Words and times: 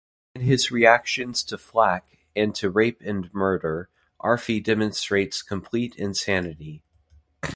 In 0.33 0.41
his 0.41 0.71
reactions 0.71 1.43
to 1.43 1.59
flak, 1.59 2.17
and 2.35 2.55
to 2.55 2.71
rape 2.71 3.03
and 3.05 3.31
murder, 3.35 3.87
Aarfy 4.19 4.59
demonstrates 4.59 5.43
complete 5.43 5.93
insanity. 5.95 6.81